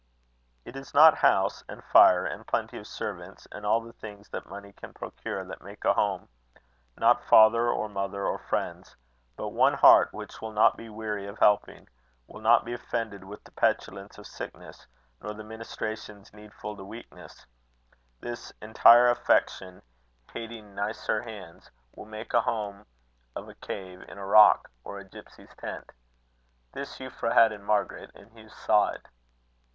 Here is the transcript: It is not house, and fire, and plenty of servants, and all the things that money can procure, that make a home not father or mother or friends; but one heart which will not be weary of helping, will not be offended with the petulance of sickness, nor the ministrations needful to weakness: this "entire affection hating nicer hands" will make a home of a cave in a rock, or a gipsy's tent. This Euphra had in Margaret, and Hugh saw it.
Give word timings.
It 0.65 0.75
is 0.75 0.95
not 0.95 1.19
house, 1.19 1.63
and 1.69 1.83
fire, 1.83 2.25
and 2.25 2.47
plenty 2.47 2.75
of 2.79 2.87
servants, 2.87 3.47
and 3.51 3.63
all 3.67 3.81
the 3.81 3.93
things 3.93 4.29
that 4.29 4.49
money 4.49 4.71
can 4.73 4.93
procure, 4.95 5.45
that 5.45 5.61
make 5.61 5.85
a 5.85 5.93
home 5.93 6.27
not 6.97 7.23
father 7.23 7.69
or 7.69 7.87
mother 7.87 8.25
or 8.25 8.39
friends; 8.39 8.95
but 9.35 9.49
one 9.49 9.75
heart 9.75 10.11
which 10.11 10.41
will 10.41 10.53
not 10.53 10.75
be 10.75 10.89
weary 10.89 11.27
of 11.27 11.37
helping, 11.37 11.87
will 12.25 12.41
not 12.41 12.65
be 12.65 12.73
offended 12.73 13.23
with 13.23 13.43
the 13.43 13.51
petulance 13.51 14.17
of 14.17 14.25
sickness, 14.25 14.87
nor 15.21 15.35
the 15.35 15.43
ministrations 15.43 16.33
needful 16.33 16.75
to 16.75 16.83
weakness: 16.83 17.45
this 18.21 18.51
"entire 18.59 19.07
affection 19.07 19.83
hating 20.33 20.73
nicer 20.73 21.21
hands" 21.21 21.69
will 21.95 22.05
make 22.07 22.33
a 22.33 22.41
home 22.41 22.87
of 23.35 23.47
a 23.47 23.53
cave 23.53 24.01
in 24.09 24.17
a 24.17 24.25
rock, 24.25 24.71
or 24.83 24.97
a 24.97 25.05
gipsy's 25.05 25.53
tent. 25.59 25.91
This 26.71 26.97
Euphra 26.97 27.35
had 27.35 27.51
in 27.51 27.61
Margaret, 27.61 28.09
and 28.15 28.31
Hugh 28.31 28.49
saw 28.49 28.87
it. 28.87 29.07